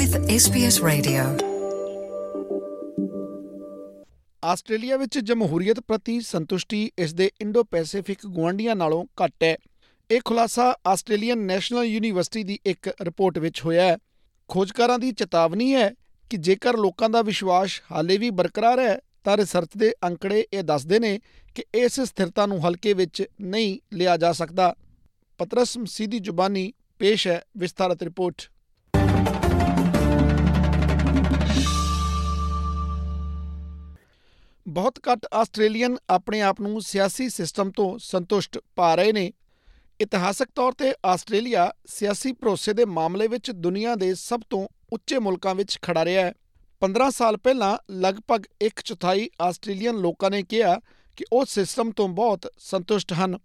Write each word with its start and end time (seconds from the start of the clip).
with 0.00 0.18
SBS 0.18 0.88
Radio. 0.88 1.46
Australia 4.44 4.96
ਵਿੱਚ 4.96 5.18
ਜਮਹੂਰੀਅਤ 5.18 5.80
ਪ੍ਰਤੀ 5.80 6.20
ਸੰਤੁਸ਼ਟੀ 6.20 6.90
ਇਸ 6.98 7.14
ਦੇ 7.14 7.30
ਇੰਡੋ 7.40 7.64
ਪੈਸੀਫਿਕ 7.64 8.18
ਗੁਆਂਢੀਆਂ 8.26 8.76
ਨਾਲੋਂ 8.76 9.04
ਘੱਟ 9.24 9.42
ਹੈ। 9.42 9.56
ਇਹ 10.10 10.20
ਖੁਲਾਸਾ 10.24 10.74
ਆਸਟ੍ਰੇਲੀਅਨ 10.86 11.38
ਨੈਸ਼ਨਲ 11.38 11.84
ਯੂਨੀਵਰਸਿਟੀ 11.84 12.44
ਦੀ 12.44 12.58
ਇੱਕ 12.66 12.88
ਰਿਪੋਰਟ 13.02 13.38
ਵਿੱਚ 13.38 13.64
ਹੋਇਆ 13.64 13.84
ਹੈ। 13.84 13.98
ਖੋਜਕਾਰਾਂ 14.48 14.98
ਦੀ 14.98 15.12
ਚੇਤਾਵਨੀ 15.12 15.74
ਹੈ 15.74 15.94
ਕਿ 16.30 16.36
ਜੇਕਰ 16.36 16.76
ਲੋਕਾਂ 16.76 17.10
ਦਾ 17.10 17.22
ਵਿਸ਼ਵਾਸ 17.22 17.82
ਹਾਲੇ 17.92 18.18
ਵੀ 18.18 18.30
ਬਰਕਰਾਰ 18.30 18.78
ਹੈ, 18.78 19.00
ਤਾਂ 19.24 19.36
ਰਿਸਰਚ 19.36 19.68
ਦੇ 19.76 19.94
ਅੰਕੜੇ 20.04 20.46
ਇਹ 20.52 20.62
ਦੱਸਦੇ 20.62 20.98
ਨੇ 20.98 21.20
ਕਿ 21.54 21.64
ਇਸ 21.74 22.00
ਸਥਿਰਤਾ 22.00 22.46
ਨੂੰ 22.46 22.68
ਹਲਕੇ 22.68 22.92
ਵਿੱਚ 22.92 23.26
ਨਹੀਂ 23.40 23.78
ਲਿਆ 23.92 24.16
ਜਾ 24.16 24.32
ਸਕਦਾ। 24.32 24.74
ਪਤਰਸ 25.38 25.78
ਮਸੀਹ 25.78 26.08
ਦੀ 26.08 26.18
ਜ਼ੁਬਾਨੀ 26.18 26.72
ਪੇਸ਼ 26.98 27.28
ਹੈ 27.28 27.44
ਵਿਸਥਾਰਤ 27.56 28.02
ਰਿਪੋਰਟ। 28.02 28.42
ਬਹੁਤ 34.68 34.98
ਘੱਟ 35.12 35.26
ਆਸਟ੍ਰੇਲੀਅਨ 35.34 35.96
ਆਪਣੇ 36.10 36.40
ਆਪ 36.40 36.60
ਨੂੰ 36.60 36.82
ਸਿਆਸੀ 36.82 37.28
ਸਿਸਟਮ 37.28 37.70
ਤੋਂ 37.70 37.98
ਸੰਤੁਸ਼ਟ 37.98 38.58
ਪਾ 38.76 38.94
ਰਹੇ 38.94 39.12
ਨੇ। 39.12 39.32
ਇਤਿਹਾਸਕ 40.00 40.46
ਤੌਰ 40.54 40.72
ਤੇ 40.72 40.94
ਆਸਟ੍ਰੇਲੀਆ 41.06 41.72
ਸਿਆਸੀ 41.86 42.32
ਭਰੋਸੇ 42.32 42.72
ਦੇ 42.72 42.84
ਮਾਮਲੇ 42.84 43.28
ਵਿੱਚ 43.28 43.50
ਦੁਨੀਆ 43.50 43.94
ਦੇ 43.94 44.14
ਸਭ 44.14 44.40
ਤੋਂ 44.50 44.68
ਉੱਚੇ 44.92 45.18
ਮੁਲਕਾਂ 45.18 45.54
ਵਿੱਚ 45.54 45.78
ਖੜਾ 45.82 46.04
ਰਿਹਾ 46.04 46.24
ਹੈ। 46.24 46.34
15 46.80 47.10
ਸਾਲ 47.10 47.36
ਪਹਿਲਾਂ 47.36 47.92
ਲਗਭਗ 47.92 48.42
ਇੱਕ 48.60 48.80
ਚੌਥਾਈ 48.80 49.30
ਆਸਟ੍ਰੇਲੀਅਨ 49.40 49.94
ਲੋਕਾਂ 49.94 50.30
ਨੇ 50.30 50.42
ਕਿਹਾ 50.42 50.80
ਕਿ 51.16 51.24
ਉਹ 51.32 51.44
ਸਿਸਟਮ 51.44 51.90
ਤੋਂ 51.90 52.08
ਬਹੁਤ 52.08 52.52
ਸੰਤੁਸ਼ਟ 52.58 53.12
ਹਨ। 53.12 53.38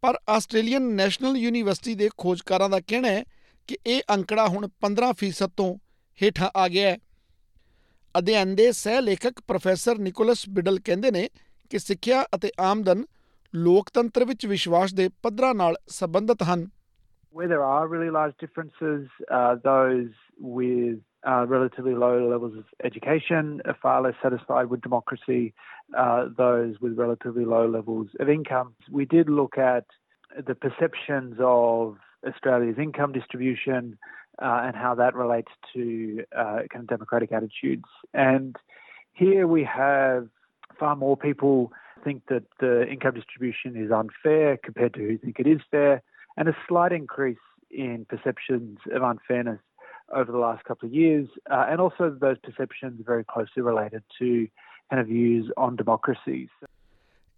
ਪਰ 0.00 0.18
ਆਸਟ੍ਰੇਲੀਅਨ 0.28 0.82
ਨੈਸ਼ਨਲ 0.82 1.36
ਯੂਨੀਵਰਸਿਟੀ 1.36 1.94
ਦੇ 1.94 2.10
ਖੋਜਕਾਰਾਂ 2.18 2.68
ਦਾ 2.68 2.80
ਕਹਿਣਾ 2.80 3.08
ਹੈ 3.08 3.24
ਕਿ 3.66 3.78
ਇਹ 3.86 4.02
ਅੰਕੜਾ 4.10 4.46
ਹੁਣ 4.46 4.68
15% 4.80 5.48
ਤੋਂ 5.56 5.76
ਹੇਠਾਂ 6.22 6.50
ਆ 6.56 6.68
ਗਿਆ 6.68 6.90
ਹੈ। 6.90 6.98
ਅਧਿਐਨ 8.18 8.54
ਦੇ 8.54 8.70
ਸਹਿ 8.72 9.00
ਲੇਖਕ 9.02 9.40
ਪ੍ਰੋਫੈਸਰ 9.48 9.98
ਨਿਕੋਲਸ 9.98 10.48
ਬਿਡਲ 10.54 10.78
ਕਹਿੰਦੇ 10.84 11.10
ਨੇ 11.10 11.28
ਕਿ 11.70 11.78
ਸਿੱਖਿਆ 11.78 12.22
ਅਤੇ 12.34 12.50
ਆਮਦਨ 12.60 13.04
ਲੋਕਤੰਤਰ 13.54 14.24
ਵਿੱਚ 14.24 14.46
ਵਿਸ਼ਵਾਸ 14.46 14.94
ਦੇ 14.94 15.08
ਪੱਧਰਾਂ 15.22 15.54
ਨਾਲ 15.54 15.76
ਸੰਬੰਧਿਤ 16.00 16.42
ਹਨ 16.52 16.66
Where 17.34 17.48
there 17.48 17.64
are 17.64 17.86
really 17.86 18.10
large 18.10 18.32
differences, 18.42 19.02
uh, 19.30 19.54
those 19.64 20.12
with 20.52 21.00
uh, 21.24 21.46
relatively 21.46 21.94
low 21.94 22.14
levels 22.28 22.54
of 22.56 22.64
education 22.88 23.50
are 23.66 23.76
far 23.82 23.96
less 24.02 24.16
satisfied 24.22 24.70
with 24.70 24.80
democracy. 24.80 25.52
Uh, 26.04 26.28
those 26.36 26.80
with 26.80 26.96
relatively 26.98 27.44
low 27.44 27.64
levels 27.68 28.16
of 28.24 28.28
income. 28.28 28.72
We 28.90 29.06
did 29.06 29.32
look 29.40 29.58
at 29.58 29.98
the 30.50 30.56
perceptions 30.56 31.44
of 31.50 31.98
Australia's 32.26 32.78
income 32.78 33.12
distribution 33.12 33.98
uh, 34.41 34.61
and 34.63 34.75
how 34.75 34.95
that 34.95 35.15
relates 35.15 35.51
to 35.73 36.23
uh, 36.37 36.61
kind 36.71 36.83
of 36.83 36.87
democratic 36.87 37.31
attitudes. 37.31 37.85
And 38.13 38.55
here 39.13 39.47
we 39.47 39.63
have 39.63 40.27
far 40.79 40.95
more 40.95 41.15
people 41.15 41.71
think 42.03 42.23
that 42.29 42.43
the 42.59 42.87
income 42.89 43.15
distribution 43.15 43.75
is 43.77 43.91
unfair 43.91 44.57
compared 44.57 44.93
to 44.95 44.99
who 44.99 45.17
think 45.17 45.39
it 45.39 45.47
is 45.47 45.61
fair, 45.71 46.01
and 46.37 46.49
a 46.49 46.55
slight 46.67 46.91
increase 46.91 47.37
in 47.69 48.05
perceptions 48.09 48.79
of 48.93 49.01
unfairness 49.01 49.61
over 50.13 50.31
the 50.31 50.37
last 50.37 50.63
couple 50.65 50.87
of 50.87 50.93
years. 50.93 51.27
Uh, 51.49 51.65
and 51.69 51.79
also, 51.79 52.09
those 52.09 52.37
perceptions 52.43 52.99
are 52.99 53.03
very 53.03 53.23
closely 53.23 53.61
related 53.61 54.03
to 54.19 54.47
kind 54.89 55.01
of 55.01 55.07
views 55.07 55.51
on 55.57 55.75
democracy. 55.75 56.49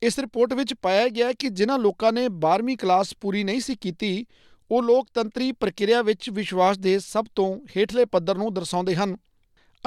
ਇਸ 0.04 0.20
report 0.20 0.54
ਵਿੱਚ 0.54 0.74
ਪਾਇਆ 0.82 1.08
ਗਿਆ 1.10 1.32
ਕਿ 1.40 1.50
ਜਿਨ੍ਹਾਂ 1.50 1.78
ਲੋਕਾਂ 1.80 2.12
ਨੇ 2.14 2.26
12ਵੀਂ 2.46 2.76
class 2.78 3.14
ਪੂਰੀ 3.22 3.44
ਨਹੀਂ 3.44 3.60
ਸੀ 3.68 3.76
ਕੀਤੀ 3.82 4.26
ਉਹ 4.71 4.83
ਲੋਕਤੰਤਰੀ 4.83 5.53
ਪ੍ਰਕਿਰਿਆ 5.53 6.03
ਵਿੱਚ 6.03 6.31
ਵਿਸ਼ਵਾਸ 6.31 6.79
ਦੇ 6.79 6.99
ਸਭ 6.99 7.25
ਤੋਂ 7.35 7.61
ਹੇਠਲੇ 7.77 8.05
ਪੱਧਰ 8.05 8.39
ਨੂੰ 8.39 8.55
ਦਰਸਾਉਂਦੇ 8.55 8.95
ਹਨ 8.95 9.17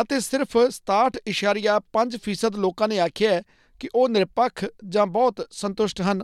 ਅਤੇ 0.01 0.19
ਸਿਰਫ 0.19 0.57
67.5% 0.57 2.59
ਲੋਕਾਂ 2.59 2.87
ਨੇ 2.87 2.99
ਆਖਿਆ 2.99 3.41
ਕਿ 3.79 3.89
ਉਹ 3.95 4.09
ਨਿਰਪੱਖ 4.09 4.65
ਜਾਂ 4.89 5.07
ਬਹੁਤ 5.07 5.47
ਸੰਤੁਸ਼ਟ 5.51 6.01
ਹਨ। 6.01 6.23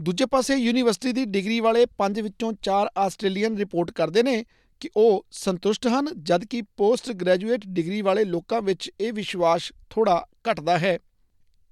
ਦੂਜੇ 0.00 0.26
ਪਾਸੇ 0.26 0.54
ਯੂਨੀਵਰਸਿਟੀ 0.54 1.12
ਦੀ 1.12 1.24
ਡਿਗਰੀ 1.24 1.60
ਵਾਲੇ 1.60 1.86
5 1.98 2.22
ਵਿੱਚੋਂ 2.22 2.52
4 2.62 2.86
ਆਸਟ੍ਰੇਲੀਅਨ 2.98 3.56
ਰਿਪੋਰਟ 3.56 3.90
ਕਰਦੇ 3.90 4.22
ਨੇ 4.22 4.44
ਕਿ 4.80 4.90
ਉਹ 4.96 5.26
ਸੰਤੁਸ਼ਟ 5.30 5.86
ਹਨ, 5.86 6.08
ਜਦਕਿ 6.22 6.62
ਪੋਸਟ 6.62 7.12
ਗ੍ਰੈਜੂਏਟ 7.12 7.60
ਡਿਗਰੀ 7.66 8.02
ਵਾਲੇ 8.02 8.24
ਲੋਕਾਂ 8.24 8.62
ਵਿੱਚ 8.62 8.90
ਇਹ 9.00 9.12
ਵਿਸ਼ਵਾਸ 9.12 9.72
ਥੋੜਾ 9.90 10.26
ਘਟਦਾ 10.50 10.78
ਹੈ। 10.78 10.98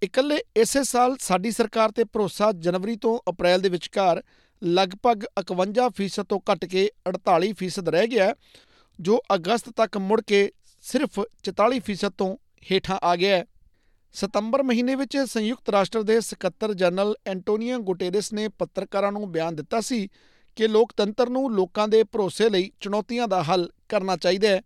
ਇਕੱਲੇ 0.02 0.38
ਇਸੇ 0.56 0.84
ਸਾਲ 0.84 1.16
ਸਾਡੀ 1.20 1.50
ਸਰਕਾਰ 1.50 1.90
ਤੇ 1.90 2.04
ਭਰੋਸਾ 2.04 2.52
ਜਨਵਰੀ 2.52 2.96
ਤੋਂ 2.96 3.30
ਅਪ੍ਰੈਲ 3.30 3.60
ਦੇ 3.60 3.68
ਵਿਚਕਾਰ 3.68 4.22
ਲਗਭਗ 4.66 5.24
51% 5.40 6.22
ਤੋਂ 6.22 6.40
ਘਟ 6.52 6.64
ਕੇ 6.64 6.90
48% 7.08 7.90
ਰਹਿ 7.90 8.06
ਗਿਆ 8.06 8.34
ਜੋ 9.00 9.20
ਅਗਸਤ 9.34 9.70
ਤੱਕ 9.70 9.98
ਮੁੜ 9.98 10.20
ਕੇ 10.20 10.52
ਸਿਰਫ 10.82 11.20
44% 11.20 12.10
ਤੋਂ 12.18 12.36
ਹੇਠਾਂ 12.72 12.98
ਆ 13.02 13.16
ਗਿਆ 13.16 13.36
ਹੈ। 13.36 13.46
ਸਤੰਬਰ 14.12 14.62
ਮਹੀਨੇ 14.62 14.94
ਵਿੱਚ 14.94 15.16
ਸੰਯੁਕਤ 15.16 15.68
ਰਾਸ਼ਟਰ 15.68 16.02
ਦੇ 16.02 16.20
ਸਕੱਤਰ 16.20 16.74
ਜਨਰਲ 16.74 17.14
ਐਂਟੋਨੀਓ 17.26 17.78
ਗੁਟੇਰਸ 17.78 18.32
ਨੇ 18.32 18.48
ਪੱਤਰਕਾਰਾਂ 18.48 19.12
ਨੂੰ 19.12 19.32
ਬਿਆਨ 19.32 19.56
ਦਿੱਤਾ 19.56 19.80
ਸੀ 19.80 20.08
ਕਿ 20.56 20.68
ਲੋਕਤੰਤਰ 20.68 21.28
ਨੂੰ 21.28 21.54
ਲੋਕਾਂ 21.54 21.88
ਦੇ 21.88 22.02
ਭਰੋਸੇ 22.04 22.48
ਲਈ 22.48 22.72
ਚੁਣੌਤੀਆਂ 22.80 23.28
ਦਾ 23.28 23.42
ਹੱਲ 23.42 23.70
ਕਰਨਾ 23.88 24.16
ਚਾਹੀਦਾ 24.16 24.48
ਹੈ। 24.48 24.62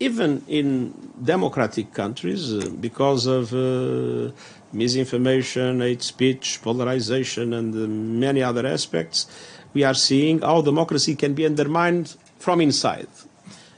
Even 0.00 0.42
in 0.48 0.92
democratic 1.22 1.92
countries, 1.92 2.52
uh, 2.52 2.68
because 2.80 3.26
of 3.26 3.52
uh, 3.54 4.32
misinformation, 4.72 5.80
hate 5.80 6.02
speech, 6.02 6.60
polarization, 6.62 7.52
and 7.52 7.74
uh, 7.74 7.86
many 7.86 8.42
other 8.42 8.66
aspects, 8.66 9.26
we 9.72 9.84
are 9.84 9.94
seeing 9.94 10.40
how 10.40 10.60
democracy 10.60 11.14
can 11.14 11.34
be 11.34 11.46
undermined 11.46 12.16
from 12.38 12.60
inside. 12.60 13.08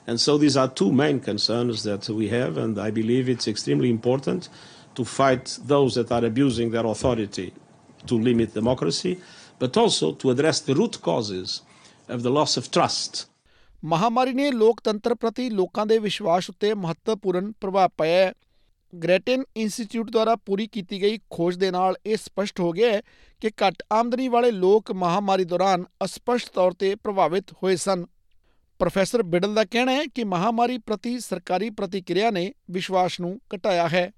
And 0.06 0.20
so 0.20 0.38
these 0.38 0.56
are 0.56 0.68
two 0.68 0.92
main 0.92 1.20
concerns 1.20 1.82
that 1.82 2.08
we 2.08 2.28
have, 2.28 2.56
and 2.56 2.78
I 2.78 2.90
believe 2.90 3.28
it's 3.28 3.48
extremely 3.48 3.90
important 3.90 4.48
to 4.94 5.04
fight 5.04 5.58
those 5.64 5.94
that 5.96 6.10
are 6.10 6.24
abusing 6.24 6.70
their 6.70 6.86
authority 6.86 7.52
to 8.06 8.14
limit 8.14 8.54
democracy, 8.54 9.20
but 9.58 9.76
also 9.76 10.12
to 10.12 10.30
address 10.30 10.60
the 10.60 10.74
root 10.74 11.02
causes 11.02 11.62
of 12.08 12.22
the 12.22 12.30
loss 12.30 12.56
of 12.56 12.70
trust. 12.70 13.26
ਮਹਾਮਾਰੀ 13.84 14.32
ਨੇ 14.32 14.50
ਲੋਕਤੰਤਰ 14.50 15.14
ਪ੍ਰਤੀ 15.14 15.50
ਲੋਕਾਂ 15.50 15.86
ਦੇ 15.86 15.98
ਵਿਸ਼ਵਾਸ 15.98 16.50
ਉੱਤੇ 16.50 16.74
ਮਹੱਤਵਪੂਰਨ 16.74 17.52
ਪ੍ਰਭਾਵ 17.52 17.90
ਪਾਇਆ 17.96 18.26
ਹੈ। 18.26 18.32
ਗ੍ਰੈਟਨ 19.02 19.42
ਇੰਸਟੀਚਿਊਟ 19.56 20.10
ਦੁਆਰਾ 20.10 20.36
ਪੂਰੀ 20.36 20.66
ਕੀਤੀ 20.66 21.02
ਗਈ 21.02 21.18
ਖੋਜ 21.30 21.56
ਦੇ 21.56 21.70
ਨਾਲ 21.70 21.96
ਇਹ 22.06 22.16
ਸਪਸ਼ਟ 22.16 22.60
ਹੋ 22.60 22.72
ਗਿਆ 22.72 22.92
ਹੈ 22.92 23.02
ਕਿ 23.40 23.48
ਘੱਟ 23.48 23.82
ਆਮਦਨੀ 23.92 24.28
ਵਾਲੇ 24.28 24.50
ਲੋਕ 24.50 24.92
ਮਹਾਮਾਰੀ 24.92 25.44
ਦੌਰਾਨ 25.44 25.84
ਅਸਪਸ਼ਟ 26.04 26.48
ਤੌਰ 26.48 26.72
ਤੇ 26.72 26.94
ਪ੍ਰਭਾਵਿਤ 26.94 27.52
ਹੋਏ 27.52 27.76
ਸਨ। 27.76 28.06
ਪ੍ਰੋਫੈਸਰ 28.78 29.22
ਬਿਡਲ 29.22 29.54
ਦਾ 29.54 29.64
ਕਹਿਣਾ 29.64 29.92
ਹੈ 29.92 30.04
ਕਿ 30.04 30.24
ਮਹਾਮਾਰੀ 30.24 30.78
ਪ੍ਰਤੀ 30.78 31.18
ਸਰਕਾਰੀ 31.20 31.70
ਪ੍ਰਤੀਕਿਰਿਆ 31.70 32.30
ਨੇ 32.30 32.52
ਵਿਸ਼ਵਾਸ 32.70 33.20
ਨੂੰ 33.20 33.40
ਘਟਾਇਆ 33.54 33.88
ਹੈ। 33.88 34.12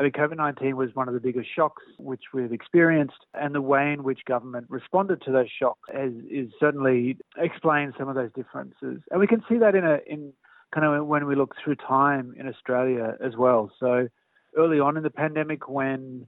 I 0.00 0.04
mean, 0.04 0.12
COVID 0.12 0.38
19 0.38 0.76
was 0.76 0.94
one 0.94 1.08
of 1.08 1.14
the 1.14 1.20
biggest 1.20 1.50
shocks 1.54 1.82
which 1.98 2.22
we've 2.32 2.54
experienced, 2.54 3.26
and 3.34 3.54
the 3.54 3.60
way 3.60 3.92
in 3.92 4.02
which 4.02 4.20
government 4.24 4.64
responded 4.70 5.20
to 5.26 5.30
those 5.30 5.50
shocks 5.50 5.90
is, 5.92 6.14
is 6.30 6.50
certainly 6.58 7.18
explains 7.36 7.92
some 7.98 8.08
of 8.08 8.14
those 8.14 8.30
differences. 8.34 9.02
And 9.10 9.20
we 9.20 9.26
can 9.26 9.44
see 9.46 9.58
that 9.58 9.74
in 9.74 9.84
a 9.84 9.98
in 10.06 10.32
kind 10.74 10.86
of 10.86 11.06
when 11.06 11.26
we 11.26 11.36
look 11.36 11.54
through 11.62 11.76
time 11.76 12.32
in 12.40 12.48
Australia 12.48 13.14
as 13.22 13.36
well. 13.36 13.70
So 13.78 14.08
early 14.56 14.80
on 14.80 14.96
in 14.96 15.02
the 15.02 15.10
pandemic, 15.10 15.68
when 15.68 16.26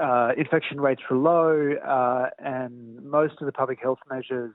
uh, 0.00 0.32
infection 0.36 0.80
rates 0.80 1.02
were 1.08 1.16
low 1.16 1.74
uh, 1.86 2.30
and 2.40 3.00
most 3.04 3.34
of 3.40 3.46
the 3.46 3.52
public 3.52 3.78
health 3.80 4.00
measures 4.10 4.54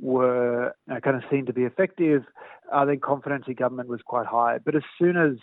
were 0.00 0.74
you 0.88 0.94
know, 0.94 1.00
kind 1.00 1.14
of 1.14 1.22
seen 1.30 1.46
to 1.46 1.52
be 1.52 1.62
effective, 1.62 2.24
uh, 2.72 2.84
then 2.84 2.98
confidence 2.98 3.44
in 3.46 3.54
government 3.54 3.88
was 3.88 4.00
quite 4.04 4.26
high. 4.26 4.58
But 4.58 4.74
as 4.74 4.82
soon 4.98 5.16
as 5.16 5.36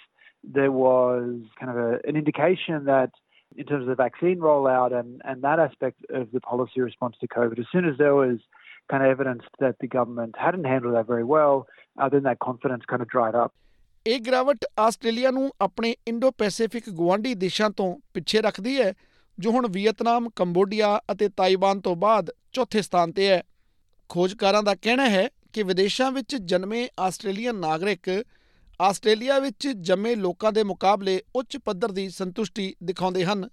there 0.44 0.72
was 0.72 1.42
kind 1.60 1.72
of 1.72 1.78
a, 1.78 2.00
an 2.08 2.16
indication 2.16 2.86
that 2.86 3.12
in 3.58 3.66
terms 3.66 3.84
of 3.84 3.88
the 3.88 3.96
vaccine 3.96 4.40
rollout 4.40 4.98
and, 4.98 5.22
and 5.26 5.42
that 5.42 5.60
aspect 5.60 5.98
of 6.10 6.32
the 6.32 6.40
policy 6.40 6.82
response 6.82 7.16
to 7.22 7.28
COVID, 7.28 7.60
as 7.60 7.66
soon 7.72 7.86
as 7.86 7.98
there 7.98 8.16
was 8.16 8.40
kind 8.90 9.04
of 9.04 9.10
evidence 9.10 9.44
that 9.60 9.75
the 9.80 9.88
government 9.88 10.36
hadn't 10.38 10.66
handled 10.66 10.96
that 10.96 11.08
very 11.08 11.24
well, 11.24 11.68
uh, 11.98 12.10
then 12.10 12.24
that 12.24 12.40
confidence 12.40 12.84
kind 12.86 13.02
of 13.02 13.10
dried 13.10 13.36
up. 13.36 13.52
ਇਹ 14.08 14.19
ਗਿਰਾਵਟ 14.19 14.66
Australia 14.80 15.31
ਨੂੰ 15.31 15.52
ਆਪਣੇ 15.62 15.96
Indo 16.08 16.31
Pacific 16.31 16.90
ਗੁਆਂਢੀ 16.90 17.34
ਦੇਸ਼ਾਂ 17.36 17.69
ਤੋਂ 17.69 18.00
ਪਿੱਛੇ 18.13 18.42
ਰੱਖਦੀ 18.42 18.81
ਹੈ 18.81 18.94
ਜੋ 19.40 19.52
ਹੁਣ 19.52 19.68
ਵੀਅਤਨਾਮ, 19.68 20.30
ਕੰਬੋਡੀਆ 20.36 21.00
ਅਤੇ 21.12 21.30
ਤਾਈਵਾਨ 21.30 21.80
ਤੋਂ 21.81 21.96
ਬਾਅਦ 21.96 22.30
ਚੌਥੇ 22.52 22.81
ਸਥਾਨ 22.81 23.12
ਤੇ 23.12 23.28
ਹੈ। 23.28 23.44
ਖੋਜਕਾਰਾਂ 24.10 24.63
ਦਾ 24.63 24.75
ਕਹਿਣਾ 24.75 25.10
ਹੈ 25.10 25.28
ਕਿ 25.54 25.63
ਵਿਦੇਸ਼ਾਂ 25.63 26.12
ਵਿੱਚ 26.12 26.36
ਜਨਮੇ 26.36 26.88
ਆਸਟ੍ਰੇਲੀਅਨ 27.00 27.56
ਨਾਗਰਿਕ 27.56 28.10
ਆਸਟ੍ਰੇਲੀਆ 28.81 29.40
ਵਿੱਚ 29.40 29.68
ਜੰਮੇ 29.68 30.16
ਲੋਕਾਂ 30.16 30.52
ਦੇ 30.52 30.64
ਮੁਕਾਬਲੇ 30.64 31.22
ਉੱਚ 31.36 31.58
ਪੱਧਰ 31.58 31.92
ਦੀ 31.92 32.10
ਸੰਤੁਸ਼ਟੀ 32.10 32.76
ਦਿਖਾਉਂਦੇ 32.84 33.26
ਹਨ। 33.26 33.50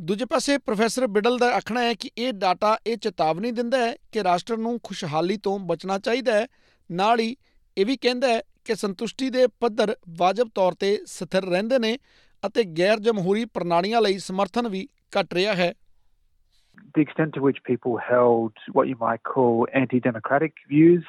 ਦੂਜੇ 0.00 0.24
ਪਾਸੇ 0.24 0.58
ਪ੍ਰੋਫੈਸਰ 0.58 1.06
ਬਿਡਲ 1.06 1.38
ਦਾ 1.38 1.56
ਆਖਣਾ 1.56 1.80
ਹੈ 1.80 1.94
ਕਿ 1.94 2.10
ਇਹ 2.18 2.32
ਡਾਟਾ 2.32 2.78
ਇਹ 2.86 2.96
ਚੇਤਾਵਨੀ 2.96 3.50
ਦਿੰਦਾ 3.50 3.78
ਹੈ 3.78 3.96
ਕਿ 4.12 4.24
ਰਾਸ਼ਟਰ 4.24 4.56
ਨੂੰ 4.56 4.80
ਖੁਸ਼ਹਾਲੀ 4.82 5.36
ਤੋਂ 5.36 5.58
ਬਚਣਾ 5.58 5.98
ਚਾਹੀਦਾ 5.98 6.32
ਹੈ। 6.32 6.46
ਨਾਲ 6.90 7.20
ਹੀ 7.20 7.36
ਇਹ 7.78 7.86
ਵੀ 7.86 7.96
ਕਹਿੰਦਾ 7.96 8.28
ਹੈ 8.28 8.42
ਕਿ 8.64 8.74
ਸੰਤੁਸ਼ਟੀ 8.74 9.30
ਦੇ 9.30 9.46
ਪੱਧਰ 9.46 9.96
ਵਾਜਬ 10.18 10.48
ਤੌਰ 10.54 10.72
ਤੇ 10.72 11.00
ਸਥਿਰ 11.06 11.44
ਰਹਿੰਦੇ 11.44 11.78
ਨੇ 11.78 11.98
ਅਤੇ 12.46 12.64
ਗੈਰ 12.64 12.98
ਜਮਹੂਰੀ 12.98 13.44
ਪ੍ਰਣਾਲੀਆਂ 13.44 14.02
ਲਈ 14.02 14.18
ਸਮਰਥਨ 14.18 14.68
ਵੀ 14.68 14.88
ਘਟ 15.20 15.34
ਰਿਹਾ 15.34 15.54
ਹੈ। 15.54 15.74
The 16.78 17.04
extent 17.04 17.30
to 17.36 17.44
which 17.46 17.60
people 17.70 17.96
held 18.12 18.52
what 18.76 18.86
you 18.88 18.96
might 18.96 19.22
call 19.34 19.66
anti 19.82 20.00
democratic 20.10 20.52
views 20.72 21.02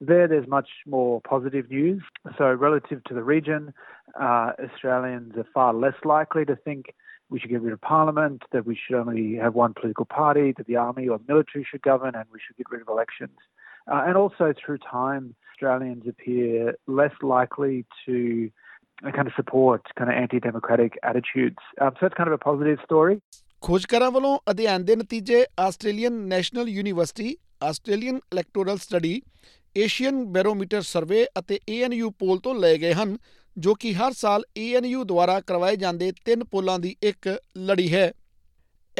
There, 0.00 0.26
there's 0.26 0.48
much 0.48 0.70
more 0.86 1.20
positive 1.20 1.70
news. 1.70 2.02
So, 2.38 2.44
relative 2.52 3.04
to 3.04 3.14
the 3.14 3.22
region, 3.22 3.72
uh, 4.18 4.52
Australians 4.66 5.36
are 5.36 5.46
far 5.52 5.74
less 5.74 5.98
likely 6.04 6.44
to 6.46 6.56
think 6.56 6.94
we 7.28 7.38
should 7.38 7.50
get 7.50 7.62
rid 7.62 7.72
of 7.72 7.80
parliament, 7.80 8.42
that 8.52 8.66
we 8.66 8.76
should 8.76 8.96
only 8.96 9.36
have 9.36 9.54
one 9.54 9.74
political 9.74 10.04
party, 10.04 10.52
that 10.56 10.66
the 10.66 10.76
army 10.76 11.06
or 11.08 11.20
military 11.28 11.66
should 11.70 11.82
govern, 11.82 12.14
and 12.14 12.24
we 12.32 12.40
should 12.44 12.56
get 12.56 12.70
rid 12.70 12.80
of 12.80 12.88
elections. 12.88 13.36
Uh, 13.90 14.02
and 14.06 14.16
also, 14.16 14.52
through 14.60 14.78
time, 14.78 15.34
Australians 15.52 16.04
appear 16.08 16.74
less 16.86 17.12
likely 17.22 17.84
to 18.06 18.50
uh, 19.06 19.10
kind 19.10 19.26
of 19.26 19.34
support 19.34 19.82
kind 19.96 20.10
of 20.10 20.16
anti-democratic 20.16 20.98
attitudes. 21.02 21.58
Um, 21.80 21.92
so 21.98 22.06
it's 22.06 22.14
kind 22.14 22.28
of 22.28 22.34
a 22.34 22.42
positive 22.50 22.78
story. 22.84 23.20
ਖੋਜਕਾਰਾਂ 23.62 24.10
ਵੱਲੋਂ 24.10 24.38
ਅਧਿਐਨ 24.50 24.84
ਦੇ 24.84 24.94
ਨਤੀਜੇ 24.96 25.44
Australian 25.60 26.12
National 26.28 26.68
University 26.68 27.36
Australian 27.62 28.20
electoral 28.32 28.76
study 28.76 29.20
Asian 29.77 30.25
barometer 30.25 30.81
survey 30.81 31.25
ਅਤੇ 31.39 31.59
ANU 31.71 32.09
poll 32.09 32.39
ਤੋਂ 32.39 32.55
ਲਏ 32.55 32.77
ਗਏ 32.77 32.93
ਹਨ, 32.93 33.17
ਜੋ 33.57 33.73
ਕਿ 33.73 33.93
ਹਰ 33.93 34.13
ਸਾਲ 34.13 34.43
ANU 34.59 35.03
ਦੁਆਰਾ 35.03 35.39
ਕਰਵਾਏ 35.39 35.75
ਜਾਂਦੇ 35.75 36.11
ਤਿੰਨ 36.25 36.43
ਪੋਲਾਂ 36.43 36.79
ਦੀ 36.79 36.95
ਇੱਕ 37.03 37.39
ਲੜੀ 37.57 37.93
ਹੈ। 37.93 38.13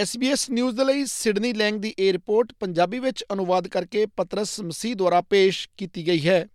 SBS 0.01 0.45
ਨਿਊਜ਼ 0.49 0.77
ਦੇ 0.77 0.85
ਲਈ 0.85 1.05
ਸਿਡਨੀ 1.05 1.53
ਲੈਂਗ 1.53 1.75
ਦੀ 1.75 1.95
ਇਹ 1.99 2.13
ਰਿਪੋਰਟ 2.13 2.53
ਪੰਜਾਬੀ 2.59 2.99
ਵਿੱਚ 2.99 3.25
ਅਨੁਵਾਦ 3.33 3.67
ਕਰਕੇ 3.67 4.05
ਪਤਰਸ 4.05 4.59
ਮਸੀਹ 4.61 4.95
ਦੁਆਰਾ 4.95 5.21
ਪੇਸ਼ 5.21 5.69
ਕੀਤੀ 5.77 6.07
ਗਈ 6.07 6.27
ਹੈ। 6.27 6.47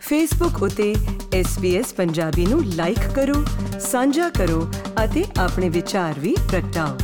ਫੇਸਬੁੱਕ 0.00 0.62
ਉਤੇ 0.62 0.94
SBS 1.40 1.94
ਪੰਜਾਬੀ 1.96 2.46
ਨੂੰ 2.46 2.64
ਲਾਈਕ 2.64 3.14
ਕਰੋ, 3.14 3.44
ਸਾਂਝਾ 3.80 4.28
ਕਰੋ 4.28 4.72
ਅਤੇ 5.04 5.24
ਆਪਣੇ 5.38 5.68
ਵਿਚਾਰ 5.68 6.20
ਵੀ 6.20 6.36
ਪ੍ਰਗਟਾਓ। 6.50 6.96